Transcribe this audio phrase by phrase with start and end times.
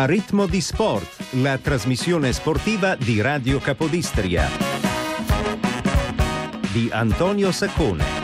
[0.00, 4.48] A ritmo di sport, la trasmissione sportiva di Radio Capodistria.
[6.72, 8.19] Di Antonio Saccone.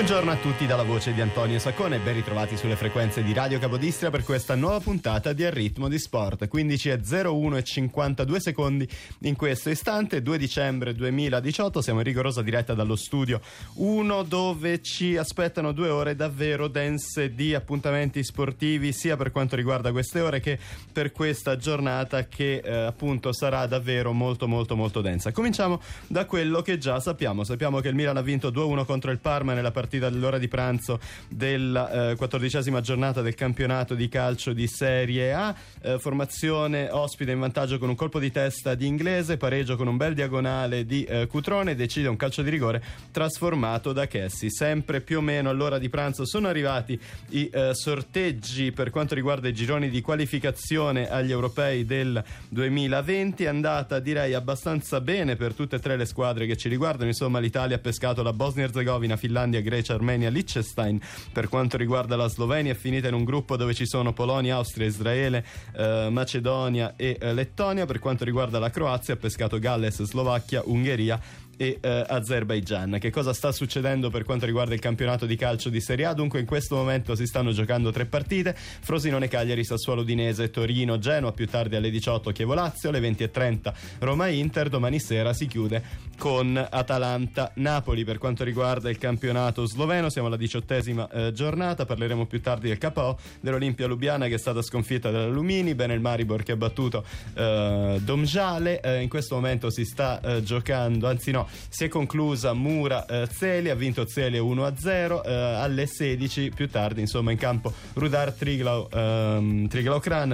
[0.00, 4.08] Buongiorno a tutti dalla voce di Antonio Saccone, ben ritrovati sulle frequenze di Radio Capodistria
[4.08, 6.48] per questa nuova puntata di A Ritmo di Sport.
[6.48, 8.88] 15 e 01 e 52 secondi
[9.18, 13.42] in questo istante, 2 dicembre 2018, siamo in rigorosa diretta dallo studio
[13.74, 19.92] 1 dove ci aspettano due ore davvero dense di appuntamenti sportivi sia per quanto riguarda
[19.92, 20.58] queste ore che
[20.90, 25.30] per questa giornata che eh, appunto sarà davvero molto molto molto densa.
[25.30, 29.18] Cominciamo da quello che già sappiamo, sappiamo che il Milan ha vinto 2-1 contro il
[29.18, 34.66] Parma nella partita dell'ora di pranzo della eh, quattordicesima giornata del campionato di calcio di
[34.66, 35.54] Serie A.
[35.82, 39.96] Eh, formazione ospite in vantaggio con un colpo di testa di inglese, pareggio con un
[39.96, 44.50] bel diagonale di eh, Cutrone, decide un calcio di rigore trasformato da Chessi.
[44.50, 46.98] Sempre più o meno all'ora di pranzo sono arrivati
[47.30, 53.44] i sorteggi per quanto riguarda i gironi di qualificazione agli europei del 2020.
[53.44, 57.08] È andata direi abbastanza bene per tutte e tre le squadre che ci riguardano.
[57.08, 61.00] Insomma, l'Italia ha pescato la Bosnia-Herzegovina, Finlandia, Grecia, Armenia, Liechtenstein.
[61.32, 64.86] Per quanto riguarda la Slovenia è finita in un gruppo dove ci sono Polonia, Austria,
[64.86, 65.44] Israele,
[65.76, 67.86] eh, Macedonia e eh, Lettonia.
[67.86, 72.96] Per quanto riguarda la Croazia ha pescato Galles, Slovacchia, Ungheria e eh, Azerbaijan.
[72.98, 76.14] Che cosa sta succedendo per quanto riguarda il campionato di calcio di Serie A?
[76.14, 81.32] Dunque in questo momento si stanno giocando tre partite, Frosinone, Cagliari, Sassuolo, Udinese, Torino, Genoa,
[81.32, 85.82] più tardi alle 18 Chievo Lazio, alle 20.30 Roma Inter, domani sera si chiude
[86.16, 88.04] con Atalanta Napoli.
[88.04, 92.78] Per quanto riguarda il campionato sloveno siamo alla diciottesima eh, giornata, parleremo più tardi del
[92.78, 97.98] KO dell'Olimpia Lubiana che è stata sconfitta dall'Alumini, bene il Maribor che ha battuto eh,
[98.02, 103.06] Domjale, eh, in questo momento si sta eh, giocando, anzi no, si è conclusa Mura
[103.06, 108.32] eh, Zeli, ha vinto Zeli 1-0 eh, alle 16 più tardi, insomma in campo Rudar
[108.32, 109.68] Triglau, ehm,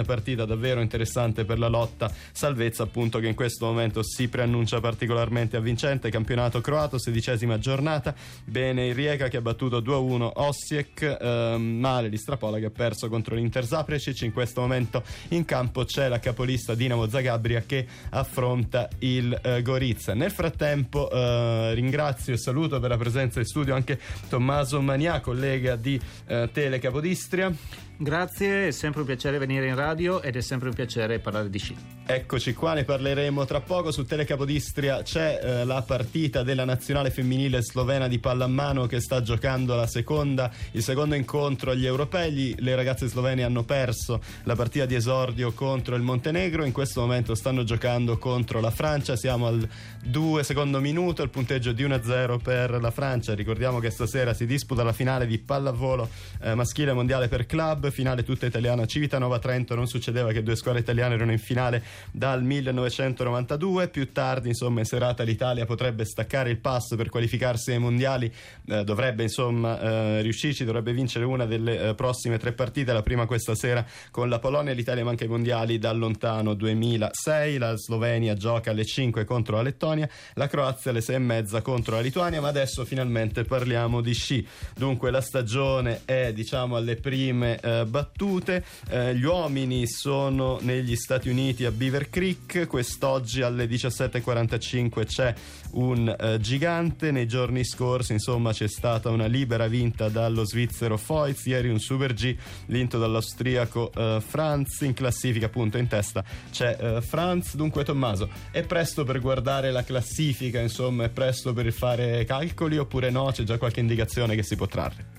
[0.05, 5.57] partita davvero interessante per la lotta salvezza appunto che in questo momento si preannuncia particolarmente
[5.57, 8.13] avvincente, campionato croato, sedicesima giornata,
[8.43, 13.09] bene il Rijeka che ha battuto 2-1 Osijek, ehm, male di Strapola che ha perso
[13.09, 18.89] contro l'Inter Zaprecic, in questo momento in campo c'è la capolista Dinamo Zagabria che affronta
[18.99, 20.13] il eh, Gorizia.
[20.13, 25.75] Nel frattempo eh, ringrazio e saluto per la presenza in studio anche Tommaso Mania, collega
[25.75, 27.53] di eh, Tele Capodistria.
[27.99, 31.57] Grazie, è sempre un piacere venire in radio ed è sempre un piacere parlare di
[31.57, 31.75] sci.
[32.09, 33.91] Eccoci qua, ne parleremo tra poco.
[33.91, 39.75] Su Telecapodistria c'è eh, la partita della nazionale femminile slovena di pallamano che sta giocando
[39.75, 42.55] la seconda, il secondo incontro agli europei.
[42.59, 46.63] Le ragazze slovene hanno perso la partita di esordio contro il Montenegro.
[46.63, 49.15] In questo momento stanno giocando contro la Francia.
[49.15, 49.67] Siamo al
[50.05, 53.33] 2 secondo minuto, il punteggio di 1-0 per la Francia.
[53.33, 56.07] Ricordiamo che stasera si disputa la finale di pallavolo
[56.41, 58.85] eh, maschile mondiale per club finale tutta italiana.
[58.85, 64.49] Civitanova Trento non succedeva che due squadre italiane erano in finale dal 1992 più tardi
[64.49, 68.31] insomma in serata l'Italia potrebbe staccare il passo per qualificarsi ai mondiali.
[68.67, 73.25] Eh, dovrebbe insomma eh, riuscirci dovrebbe vincere una delle eh, prossime tre partite la prima
[73.25, 74.73] questa sera con la Polonia.
[74.73, 80.09] l'Italia manca ai mondiali dal lontano 2006 la Slovenia gioca alle 5 contro la Lettonia.
[80.33, 82.41] La Croazia alle 6 e mezza contro la Lituania.
[82.41, 84.47] Ma adesso finalmente parliamo di sci.
[84.75, 88.63] Dunque la stagione è diciamo alle prime eh, battute.
[88.89, 92.67] Eh, gli uomini sono negli Stati Uniti a Beaver Creek.
[92.67, 95.33] Quest'oggi alle 17.45 c'è
[95.71, 97.11] un eh, gigante.
[97.11, 101.45] Nei giorni scorsi, insomma, c'è stata una libera vinta dallo svizzero Foyz.
[101.45, 102.35] Ieri un Super G
[102.67, 104.81] vinto dall'austriaco eh, Franz.
[104.81, 107.55] In classifica, appunto, in testa c'è eh, Franz.
[107.55, 110.59] Dunque, Tommaso, è presto per guardare la classifica?
[110.59, 113.31] Insomma, è presto per fare calcoli oppure no?
[113.31, 115.16] C'è già qualche indicazione che si può trarre?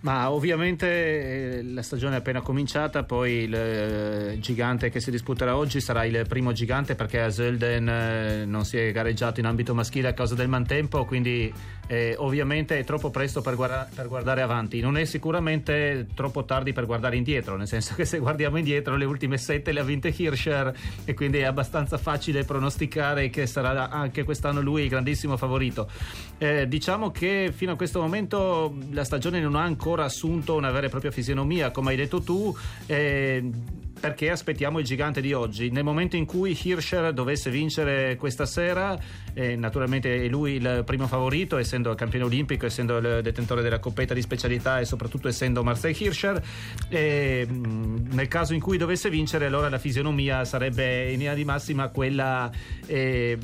[0.00, 5.56] Ma ovviamente eh, la stagione è appena cominciata, poi il eh, gigante che si disputerà
[5.56, 9.74] oggi sarà il primo gigante perché a Zölden eh, non si è gareggiato in ambito
[9.74, 11.52] maschile a causa del mantempo, quindi
[11.88, 16.72] eh, ovviamente è troppo presto per, guarda- per, guardare avanti, non è sicuramente troppo tardi
[16.72, 20.14] per guardare indietro, nel senso che se guardiamo indietro le ultime sette le ha vinte
[20.16, 20.72] Hirscher
[21.04, 25.90] e quindi è abbastanza facile pronosticare che sarà anche quest'anno lui il grandissimo favorito.
[26.38, 30.86] Eh, diciamo che fino a questo momento la stagione non ha ancora assunto una vera
[30.86, 32.54] e propria fisionomia, come hai detto tu.
[32.86, 33.50] Eh,
[33.98, 35.70] perché aspettiamo il gigante di oggi.
[35.70, 38.98] Nel momento in cui Hirscher dovesse vincere questa sera,
[39.34, 44.14] eh, naturalmente è lui il primo favorito, essendo campione olimpico, essendo il detentore della coppetta
[44.14, 46.42] di specialità e soprattutto essendo Marcel Hirscher.
[46.88, 51.88] E, nel caso in cui dovesse vincere, allora la fisionomia sarebbe in linea di massima
[51.88, 52.50] quella
[52.86, 53.38] eh,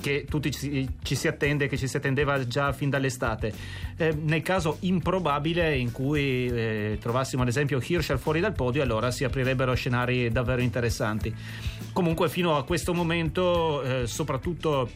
[0.00, 3.52] che tutti ci, ci, si attende, che ci si attendeva già fin dall'estate.
[3.96, 9.10] Eh, nel caso improbabile in cui eh, trovassimo ad esempio Hirscher fuori dal podio, allora
[9.10, 11.32] si aprirebbero scenari davvero interessanti.
[11.92, 14.90] Comunque fino a questo momento, eh, soprattutto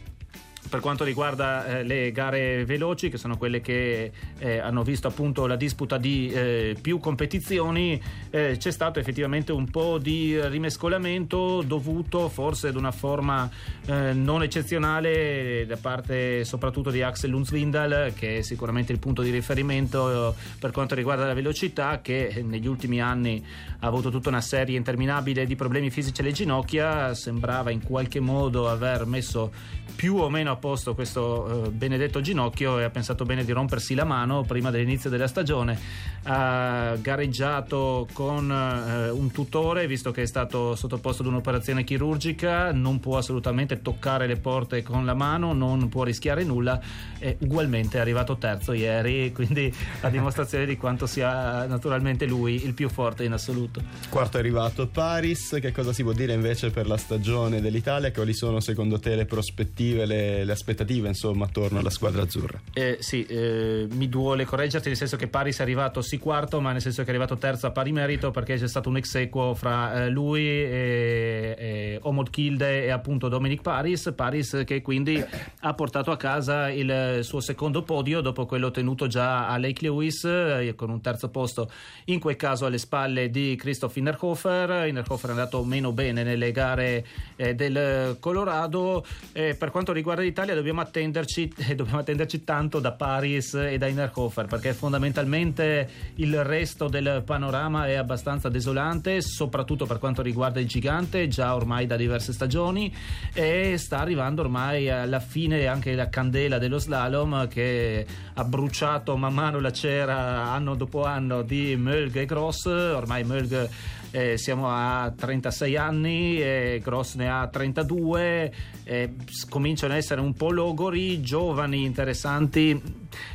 [0.71, 5.45] per quanto riguarda eh, le gare veloci, che sono quelle che eh, hanno visto appunto
[5.45, 12.29] la disputa di eh, più competizioni, eh, c'è stato effettivamente un po' di rimescolamento dovuto
[12.29, 13.49] forse ad una forma
[13.85, 19.29] eh, non eccezionale da parte soprattutto di Axel Lundsvindal, che è sicuramente il punto di
[19.29, 23.45] riferimento per quanto riguarda la velocità, che negli ultimi anni
[23.79, 28.69] ha avuto tutta una serie interminabile di problemi fisici alle ginocchia, sembrava in qualche modo
[28.69, 29.51] aver messo
[29.95, 33.95] più o meno a posto questo eh, benedetto ginocchio e ha pensato bene di rompersi
[33.95, 35.77] la mano prima dell'inizio della stagione.
[36.23, 42.99] Ha gareggiato con eh, un tutore, visto che è stato sottoposto ad un'operazione chirurgica, non
[42.99, 46.79] può assolutamente toccare le porte con la mano, non può rischiare nulla
[47.17, 52.73] e ugualmente è arrivato terzo ieri, quindi a dimostrazione di quanto sia naturalmente lui il
[52.73, 53.81] più forte in assoluto.
[54.09, 58.11] Quarto è arrivato Paris, che cosa si può dire invece per la stagione dell'Italia?
[58.11, 62.59] Quali sono secondo te le prospettive, le, le aspettative insomma attorno alla squadra azzurra?
[62.73, 66.71] Eh, sì, eh, mi duole correggerti nel senso che Paris è arrivato sì quarto, ma
[66.71, 69.53] nel senso che è arrivato terzo a pari merito perché c'è stato un ex equo
[69.55, 74.13] fra eh, lui e, e Omod Kilde e appunto Dominic Paris.
[74.15, 75.23] Paris che quindi
[75.61, 80.23] ha portato a casa il suo secondo podio dopo quello ottenuto già a Lake Lewis
[80.25, 81.69] eh, con un terzo posto
[82.05, 84.87] in quel caso alle spalle di Christoph Innerhofer.
[84.87, 87.05] Innerhofer è andato meno bene nelle gare
[87.35, 89.05] eh, del Colorado.
[89.31, 94.73] per quanto riguarda l'Italia dobbiamo attenderci, dobbiamo attenderci tanto da Paris e da Innerhofer perché
[94.73, 101.55] fondamentalmente il resto del panorama è abbastanza desolante, soprattutto per quanto riguarda il gigante, già
[101.55, 102.93] ormai da diverse stagioni,
[103.33, 109.33] e sta arrivando ormai alla fine anche la candela dello slalom che ha bruciato man
[109.33, 112.65] mano la cera anno dopo anno di Mölg e Gross.
[112.65, 113.69] Ormai Mölg
[114.11, 118.53] eh, siamo a 36 anni, e Gross ne ha 32,
[118.83, 119.13] eh,
[119.49, 122.81] cominciano ad essere un po' logori, giovani, interessanti.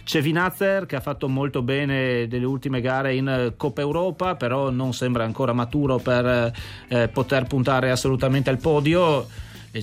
[0.05, 4.93] C'è Vinazzer che ha fatto molto bene delle ultime gare in Coppa Europa, però non
[4.93, 6.53] sembra ancora maturo per
[6.89, 9.27] eh, poter puntare assolutamente al podio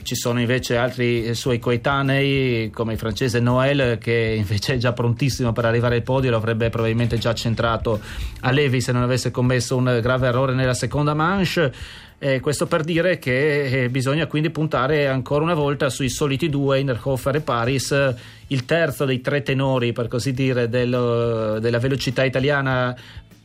[0.01, 5.51] ci sono invece altri suoi coetanei come il francese Noël che invece è già prontissimo
[5.51, 7.99] per arrivare al podio lo avrebbe probabilmente già centrato
[8.41, 11.71] a Levi se non avesse commesso un grave errore nella seconda manche.
[12.19, 16.79] Eh, questo per dire che eh, bisogna quindi puntare ancora una volta sui soliti due,
[16.79, 18.13] Innerhofer e Paris,
[18.47, 22.95] il terzo dei tre tenori, per così dire, del, della velocità italiana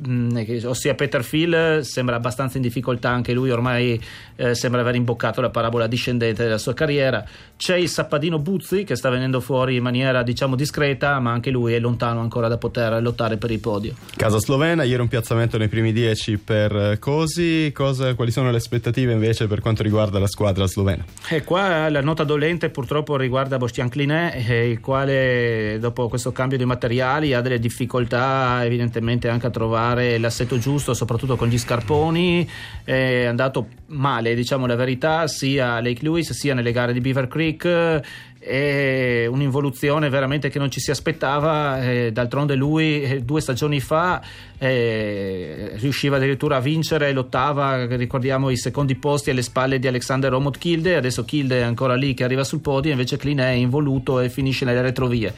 [0.07, 4.01] Mm, ossia Peter Phil sembra abbastanza in difficoltà anche lui ormai
[4.37, 7.25] eh, sembra aver imboccato la parabola discendente della sua carriera.
[7.57, 11.73] C'è il sappadino Buzzi che sta venendo fuori in maniera diciamo discreta ma anche lui
[11.73, 13.95] è lontano ancora da poter lottare per il podio.
[14.15, 17.73] Casa slovena ieri un piazzamento nei primi dieci per eh, Cosi.
[17.75, 21.05] Cosa, quali sono le aspettative invece per quanto riguarda la squadra slovena?
[21.29, 26.57] E qua la nota dolente purtroppo riguarda Bostian Clinet eh, il quale dopo questo cambio
[26.57, 31.59] di materiali ha delle difficoltà evidentemente anche a trovare trovare l'assetto giusto, soprattutto con gli
[31.59, 32.49] scarponi.
[32.85, 37.29] È andato male, diciamo la verità, sia a Lake Lewis sia nelle gare di Beaver
[37.29, 38.01] Creek
[38.49, 41.83] è un'involuzione veramente che non ci si aspettava.
[41.83, 44.23] Eh, d'altronde lui eh, due stagioni fa
[44.59, 50.59] eh, riusciva addirittura a vincere, lottava, ricordiamo i secondi posti alle spalle di Alexander Romot
[50.59, 54.29] Kilde, adesso Kilde è ancora lì che arriva sul podio, invece Klein è involuto e
[54.29, 55.33] finisce nelle retrovie.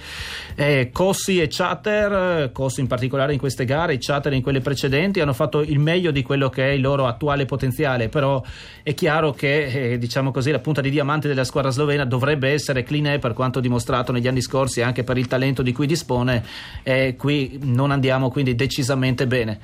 [0.55, 5.35] Eh, Cossi e Chatter, Cossi in particolare in queste gare, Chatter in quelle precedenti, hanno
[5.35, 8.43] fatto il meglio di quello che è il loro attuale potenziale, però
[8.83, 12.83] è chiaro che eh, diciamo così, la punta di diamante della squadra slovena dovrebbe essere
[13.01, 16.45] Kline per quanto dimostrato negli anni scorsi anche per il talento di cui dispone
[16.83, 19.59] e qui non andiamo quindi decisamente bene.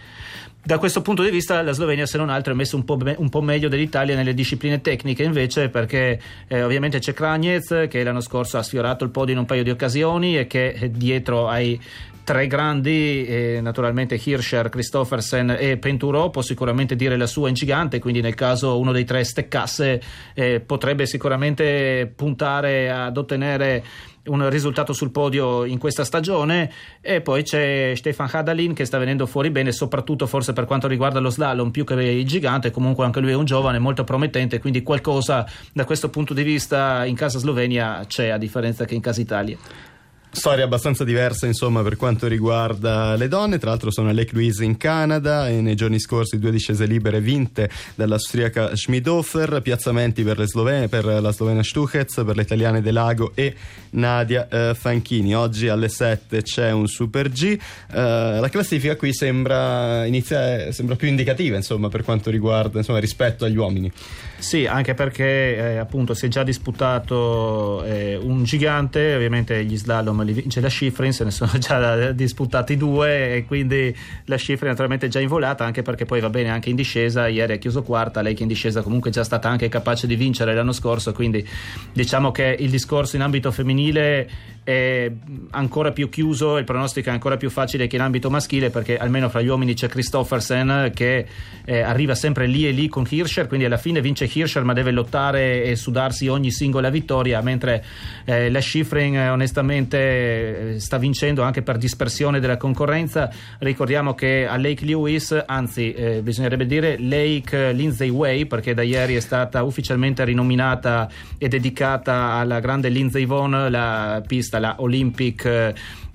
[0.62, 3.14] Da questo punto di vista la Slovenia se non altro è messa un po', be-
[3.18, 8.20] un po meglio dell'Italia nelle discipline tecniche invece perché eh, ovviamente c'è Kranjec che l'anno
[8.20, 11.80] scorso ha sfiorato il podio in un paio di occasioni e che eh, dietro ai
[12.26, 18.00] tre grandi, eh, naturalmente Hirscher, Christoffersen e Penturo, può sicuramente dire la sua in gigante,
[18.00, 20.02] quindi nel caso uno dei tre steccasse
[20.35, 23.85] eh, potrebbe sicuramente puntare ad ottenere
[24.25, 26.68] un risultato sul podio in questa stagione.
[27.00, 31.21] E poi c'è Stefan Hadalin che sta venendo fuori bene soprattutto forse per quanto riguarda
[31.21, 32.73] lo slalom più che il gigante.
[32.73, 37.04] Comunque anche lui è un giovane molto promettente quindi qualcosa da questo punto di vista
[37.04, 39.95] in casa Slovenia c'è a differenza che in casa Italia
[40.36, 43.56] Storia abbastanza diversa, insomma, per quanto riguarda le donne.
[43.56, 47.70] Tra l'altro sono Lake Louise in Canada e nei giorni scorsi due discese libere vinte
[47.94, 49.62] dall'austriaca Schmidhofer.
[49.62, 53.56] Piazzamenti per, Slovene, per la slovena Stuchez, per le italiane De Lago e
[53.92, 55.34] Nadia eh, Fanchini.
[55.34, 57.58] Oggi alle 7 c'è un Super G.
[57.92, 63.46] Eh, la classifica qui sembra, inizia, sembra più indicativa, insomma, per quanto riguarda, insomma, rispetto
[63.46, 63.90] agli uomini.
[64.36, 70.24] Sì, anche perché eh, appunto si è già disputato eh, un gigante, ovviamente gli slalom
[70.26, 75.06] li vince la Schifrin, se ne sono già disputati due e quindi la Schifrin naturalmente
[75.06, 77.83] è già in volata anche perché poi va bene anche in discesa, ieri ha chiuso
[77.83, 81.12] quarta, lei che in discesa comunque è già stata anche capace di vincere l'anno scorso,
[81.12, 81.47] quindi
[81.92, 84.28] diciamo che il discorso in ambito femminile
[84.66, 85.08] è
[85.50, 89.28] ancora più chiuso, il pronostico è ancora più facile che in ambito maschile perché almeno
[89.28, 91.25] fra gli uomini c'è Christoffersen che
[91.64, 94.90] eh, arriva sempre lì e lì con Hirscher, quindi alla fine vince Hirscher ma deve
[94.90, 97.85] lottare e sudarsi ogni singola vittoria, mentre
[98.25, 103.30] eh, la Schifrin eh, onestamente eh, sta vincendo anche per dispersione della concorrenza.
[103.58, 109.14] Ricordiamo che a Lake Lewis, anzi eh, bisognerebbe dire Lake Lindsay Way perché da ieri
[109.14, 111.08] è stata ufficialmente rinominata
[111.38, 115.46] e dedicata alla grande Lindsay Vonn la pista pista, la Olympic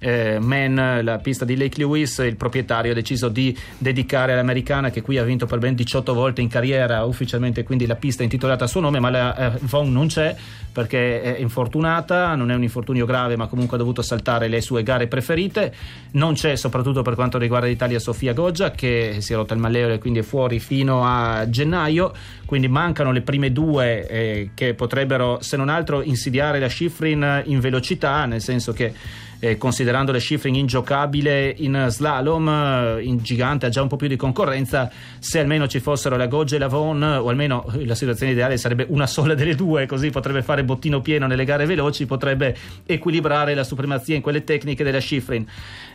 [0.01, 5.01] eh, Man, la pista di Lake Lewis, il proprietario ha deciso di dedicare all'americana che
[5.03, 8.63] qui ha vinto per ben 18 volte in carriera ufficialmente quindi la pista è intitolata
[8.63, 10.35] a suo nome ma la eh, Von non c'è
[10.71, 14.83] perché è infortunata, non è un infortunio grave ma comunque ha dovuto saltare le sue
[14.83, 15.73] gare preferite,
[16.11, 19.93] non c'è soprattutto per quanto riguarda l'Italia Sofia Goggia che si è rotta il malleolo
[19.93, 22.13] e quindi è fuori fino a gennaio,
[22.45, 27.59] quindi mancano le prime due eh, che potrebbero se non altro insidiare la Schifrin in
[27.59, 28.93] velocità, nel senso che
[29.41, 34.07] eh, considerando le Schifrin ingiocabile in slalom, eh, in gigante ha già un po' più
[34.07, 38.33] di concorrenza, se almeno ci fossero la Goggia e la Von, o almeno la situazione
[38.33, 42.55] ideale sarebbe una sola delle due, così potrebbe fare bottino pieno nelle gare veloci, potrebbe
[42.85, 45.45] equilibrare la supremazia in quelle tecniche della Schifrin.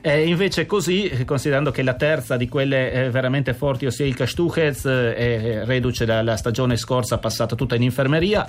[0.01, 4.87] Eh, invece così, considerando che la terza di quelle eh, veramente forti, ossia il Kastuchez,
[4.87, 8.49] eh, reduce dalla stagione scorsa passata tutta in infermeria,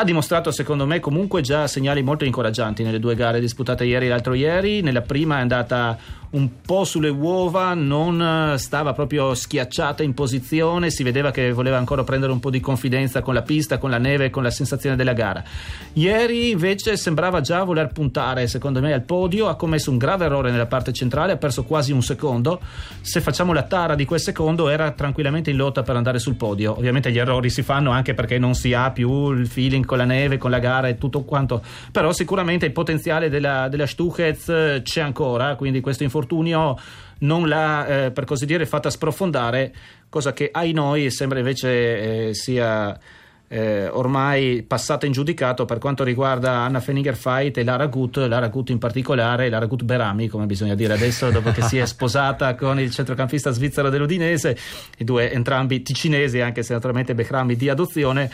[0.00, 4.10] ha dimostrato secondo me comunque già segnali molto incoraggianti nelle due gare disputate ieri e
[4.18, 4.82] l'altro ieri.
[4.82, 5.96] Nella prima è andata
[6.30, 11.78] un po' sulle uova, non eh, stava proprio schiacciata in posizione, si vedeva che voleva
[11.78, 14.94] ancora prendere un po' di confidenza con la pista, con la neve, con la sensazione
[14.94, 15.42] della gara.
[15.94, 20.50] Ieri invece sembrava già voler puntare, secondo me, al podio, ha commesso un grave errore
[20.50, 22.60] nella parte centrale, ha perso quasi un secondo.
[23.00, 26.76] Se facciamo la tara di quel secondo era tranquillamente in lotta per andare sul podio.
[26.76, 30.04] Ovviamente gli errori si fanno anche perché non si ha più il feeling con la
[30.04, 34.80] neve, con la gara e tutto quanto, però sicuramente il potenziale della, della Stuchez eh,
[34.84, 36.76] c'è ancora, quindi questo infortunio infortunio
[37.20, 39.74] non l'ha, eh, per così dire, fatta sprofondare,
[40.08, 42.98] cosa che ai noi sembra invece eh, sia
[43.48, 48.48] eh, ormai passata in giudicato per quanto riguarda Anna Feniger Fight e Lara Gut, Lara
[48.48, 52.54] Gut in particolare, Lara Gut Berami, come bisogna dire adesso, dopo che si è sposata
[52.56, 54.56] con il centrocampista svizzero dell'Udinese,
[54.98, 58.30] i due entrambi ticinesi, anche se naturalmente Becrami di adozione.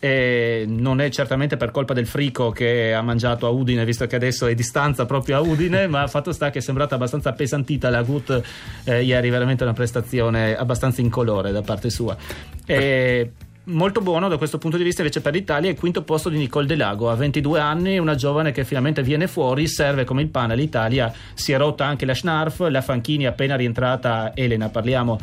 [0.00, 4.14] E non è certamente per colpa del frico che ha mangiato a Udine, visto che
[4.14, 8.02] adesso è distanza proprio a Udine, ma fatto sta che è sembrata abbastanza appesantita la
[8.02, 8.40] Gut
[8.84, 12.16] eh, ieri, veramente una prestazione abbastanza incolore da parte sua.
[12.64, 13.32] E
[13.68, 16.38] molto buono da questo punto di vista invece per l'Italia è il quinto posto di
[16.38, 20.54] Nicole Delago a 22 anni una giovane che finalmente viene fuori serve come il pane
[20.54, 25.18] all'Italia si è rotta anche la Schnarf la Fanchini appena rientrata Elena parliamo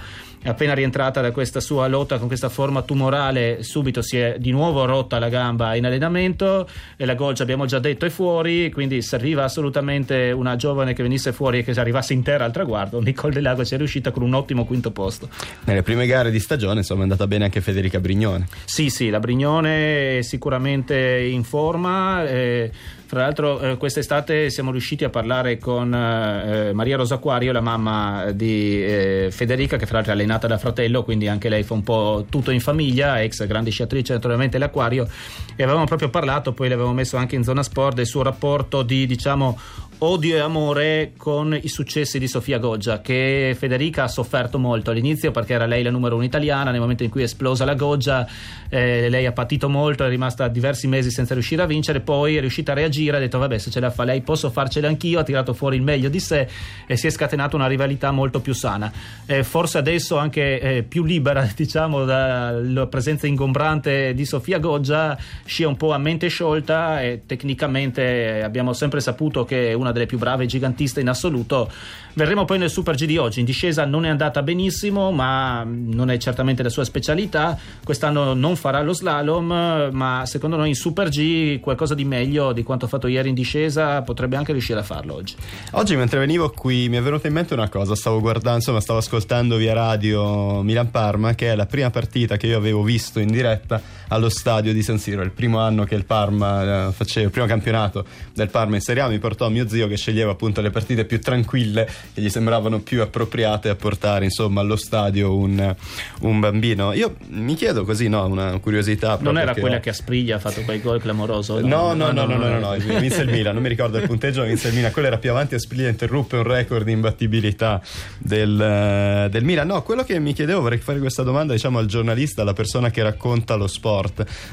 [0.50, 4.86] appena rientrata da questa sua lotta con questa forma tumorale, subito si è di nuovo
[4.86, 9.44] rotta la gamba in allenamento e la Golgia abbiamo già detto è fuori, quindi serviva
[9.44, 13.02] assolutamente una giovane che venisse fuori e che arrivasse intera al traguardo.
[13.02, 15.30] Nicole Del Lago ci è riuscita con un ottimo quinto posto.
[15.64, 18.35] Nelle prime gare di stagione insomma è andata bene anche Federica Brignone.
[18.66, 22.28] Sì, sì, la Brignone è sicuramente in forma.
[22.28, 22.72] Eh,
[23.06, 28.32] fra l'altro eh, quest'estate siamo riusciti a parlare con eh, Maria Rosa Quario, la mamma
[28.32, 31.84] di eh, Federica, che fra l'altro è allenata da fratello, quindi anche lei fa un
[31.84, 35.08] po' tutto in famiglia, ex grande sciatrice naturalmente l'Aquario,
[35.56, 39.06] e avevamo proprio parlato, poi l'avevamo messo anche in zona sport, del suo rapporto di
[39.06, 39.58] diciamo
[40.00, 45.32] odio e amore con i successi di Sofia Goggia che Federica ha sofferto molto all'inizio
[45.32, 46.72] perché era lei la numero uno italiana.
[46.72, 48.28] Nel momento in cui è esplosa la Goggia
[48.68, 52.40] eh, lei ha patito molto è rimasta diversi mesi senza riuscire a vincere poi è
[52.40, 55.20] riuscita a reagire gira, ha detto vabbè se ce la fa lei posso farcela anch'io,
[55.20, 56.48] ha tirato fuori il meglio di sé
[56.88, 58.92] e si è scatenata una rivalità molto più sana.
[59.26, 65.68] Eh, forse adesso anche eh, più libera diciamo dalla presenza ingombrante di Sofia Goggia, scia
[65.68, 70.18] un po' a mente sciolta e tecnicamente abbiamo sempre saputo che è una delle più
[70.18, 71.70] brave gigantiste in assoluto.
[72.14, 76.10] Vedremo poi nel Super G di oggi, in discesa non è andata benissimo ma non
[76.10, 81.10] è certamente la sua specialità, quest'anno non farà lo slalom ma secondo noi in Super
[81.10, 85.16] G qualcosa di meglio di quanto fatto ieri in discesa potrebbe anche riuscire a farlo
[85.16, 85.36] oggi.
[85.72, 89.00] Oggi mentre venivo qui mi è venuta in mente una cosa, stavo guardando, insomma stavo
[89.00, 93.82] ascoltando via radio Milan-Parma che è la prima partita che io avevo visto in diretta
[94.10, 97.48] allo stadio di San Siro, il primo anno che il Parma eh, faceva, il primo
[97.48, 101.06] campionato del Parma in Serie A mi portò mio zio che sceglieva appunto le partite
[101.06, 105.76] più tranquille che gli sembravano più appropriate a portare insomma allo stadio un,
[106.22, 106.94] un bambino.
[106.94, 109.18] Io mi chiedo così, no, una curiosità.
[109.22, 109.80] Non era quella ho.
[109.80, 111.60] che a Spriglia ha fatto quel gol clamoroso?
[111.62, 114.44] No, no, no, no, no, no, no, vinse il Milan, non mi ricordo il punteggio,
[114.44, 117.82] vinse il Milan, quello era più avanti a Spiglia interruppe un record di imbattibilità
[118.18, 119.68] del, eh, del Milan.
[119.68, 123.02] No, quello che mi chiedevo, vorrei fare questa domanda diciamo al giornalista, alla persona che
[123.02, 123.95] racconta lo sport.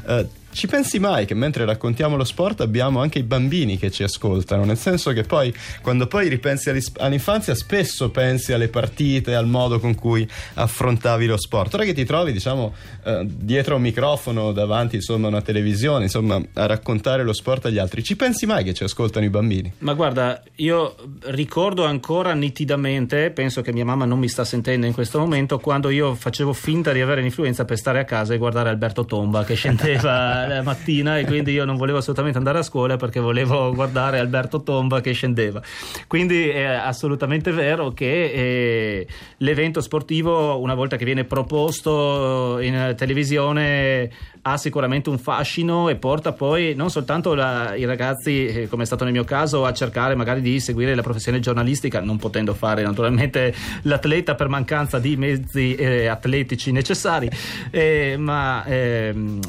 [0.07, 4.02] Eh, ci pensi mai che mentre raccontiamo lo sport abbiamo anche i bambini che ci
[4.02, 4.64] ascoltano?
[4.64, 9.94] Nel senso che poi, quando poi ripensi all'infanzia, spesso pensi alle partite, al modo con
[9.94, 11.75] cui affrontavi lo sport.
[11.75, 16.40] Ora che ti trovi, diciamo, eh, dietro un microfono, davanti insomma a una televisione, insomma,
[16.54, 19.73] a raccontare lo sport agli altri, ci pensi mai che ci ascoltano i bambini?
[19.78, 20.94] Ma guarda, io
[21.26, 25.88] ricordo ancora nitidamente, penso che mia mamma non mi sta sentendo in questo momento, quando
[25.88, 29.54] io facevo finta di avere l'influenza per stare a casa e guardare Alberto Tomba che
[29.54, 34.19] scendeva la mattina e quindi io non volevo assolutamente andare a scuola perché volevo guardare
[34.19, 35.63] Alberto Tomba che scendeva.
[36.07, 39.07] Quindi è assolutamente vero che eh,
[39.39, 44.11] l'evento sportivo, una volta che viene proposto in televisione,
[44.43, 48.87] ha sicuramente un fascino e porta poi non soltanto la, i ragazzi, eh, come è
[48.87, 52.83] stato nel mio caso, a cercare magari di seguire la professione giornalistica, non potendo fare
[52.83, 57.31] naturalmente l'atleta per mancanza di mezzi eh, atletici necessari,
[57.71, 59.41] eh, ma ehm,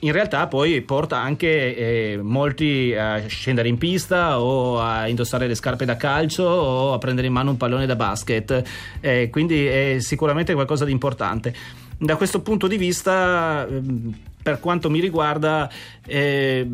[0.00, 5.54] in realtà poi porta anche eh, molti a scendere in pista o a indossare le
[5.54, 8.62] scarpe da calcio o a prendere in mano un pallone da basket,
[9.00, 11.54] eh, quindi è sicuramente qualcosa di importante.
[11.98, 15.70] Da questo punto di vista, ehm, per quanto mi riguarda,
[16.06, 16.68] eh,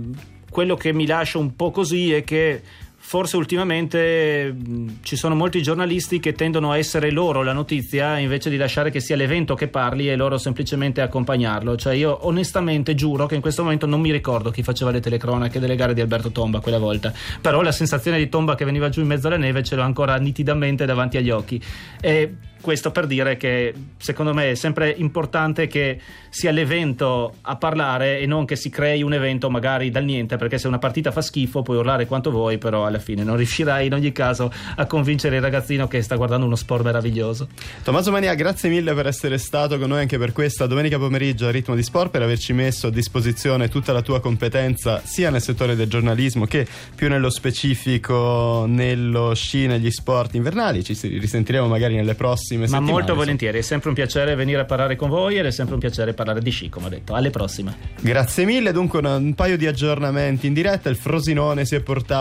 [0.50, 2.60] quello che mi lascia un po' così è che
[3.04, 8.48] forse ultimamente mh, ci sono molti giornalisti che tendono a essere loro la notizia invece
[8.48, 11.76] di lasciare che sia l'evento che parli e loro semplicemente accompagnarlo.
[11.76, 15.58] Cioè io onestamente giuro che in questo momento non mi ricordo chi faceva le telecronache
[15.58, 19.00] delle gare di Alberto Tomba quella volta, però la sensazione di Tomba che veniva giù
[19.00, 21.60] in mezzo alla neve ce l'ho ancora nitidamente davanti agli occhi.
[22.00, 28.20] E questo per dire che secondo me è sempre importante che sia l'evento a parlare
[28.20, 31.20] e non che si crei un evento magari dal niente, perché se una partita fa
[31.20, 35.36] schifo puoi urlare quanto vuoi, però alla fine non riuscirai in ogni caso a convincere
[35.36, 37.48] il ragazzino che sta guardando uno sport meraviglioso.
[37.82, 41.50] Tommaso Mania, grazie mille per essere stato con noi anche per questa domenica pomeriggio a
[41.50, 45.74] Ritmo di Sport, per averci messo a disposizione tutta la tua competenza sia nel settore
[45.74, 50.82] del giornalismo che più nello specifico nello sci, negli sport invernali.
[50.84, 52.90] Ci risentiremo magari nelle prossime Ma settimane.
[52.90, 53.18] molto insomma.
[53.20, 56.14] volentieri, è sempre un piacere venire a parlare con voi ed è sempre un piacere
[56.14, 57.14] parlare di sci, come ho detto.
[57.14, 57.76] Alle prossime.
[58.00, 62.12] Grazie mille, dunque un, un paio di aggiornamenti in diretta, il Frosinone si è portato